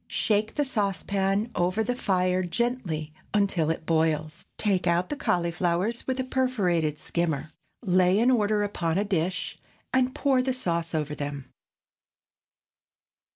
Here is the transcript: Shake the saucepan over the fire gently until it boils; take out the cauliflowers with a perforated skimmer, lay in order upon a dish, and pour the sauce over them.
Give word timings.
Shake 0.07 0.55
the 0.55 0.65
saucepan 0.65 1.51
over 1.53 1.83
the 1.83 1.93
fire 1.95 2.41
gently 2.41 3.13
until 3.35 3.69
it 3.69 3.85
boils; 3.85 4.43
take 4.57 4.87
out 4.87 5.09
the 5.09 5.15
cauliflowers 5.15 6.07
with 6.07 6.19
a 6.19 6.23
perforated 6.23 6.97
skimmer, 6.97 7.51
lay 7.83 8.17
in 8.17 8.31
order 8.31 8.63
upon 8.63 8.97
a 8.97 9.03
dish, 9.05 9.59
and 9.93 10.15
pour 10.15 10.41
the 10.41 10.53
sauce 10.53 10.95
over 10.95 11.13
them. 11.13 11.51